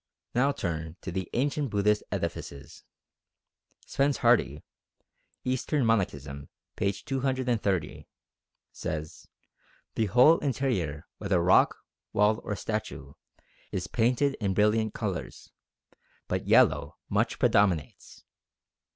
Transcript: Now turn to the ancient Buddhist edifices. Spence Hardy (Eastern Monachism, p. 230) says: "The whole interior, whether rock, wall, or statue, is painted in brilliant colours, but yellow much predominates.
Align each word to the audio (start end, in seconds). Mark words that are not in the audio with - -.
Now 0.33 0.51
turn 0.51 0.97
to 1.01 1.11
the 1.11 1.29
ancient 1.33 1.69
Buddhist 1.69 2.01
edifices. 2.11 2.83
Spence 3.85 4.17
Hardy 4.17 4.63
(Eastern 5.43 5.85
Monachism, 5.85 6.49
p. 6.75 6.91
230) 6.91 8.07
says: 8.71 9.27
"The 9.93 10.07
whole 10.07 10.39
interior, 10.39 11.05
whether 11.19 11.39
rock, 11.39 11.77
wall, 12.13 12.41
or 12.43 12.55
statue, 12.55 13.13
is 13.71 13.85
painted 13.85 14.33
in 14.41 14.55
brilliant 14.55 14.95
colours, 14.95 15.51
but 16.27 16.47
yellow 16.47 16.97
much 17.07 17.37
predominates. 17.37 18.23